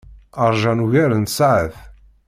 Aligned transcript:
Ṛjan 0.49 0.83
ugar 0.85 1.11
n 1.17 1.23
tsaɛet. 1.25 1.77